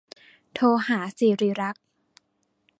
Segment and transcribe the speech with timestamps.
[0.53, 1.85] โทรหาศิริลักษณ์